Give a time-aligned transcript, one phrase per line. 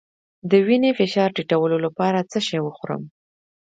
[0.49, 3.01] د وینې فشار ټیټولو لپاره څه شی وخورم؟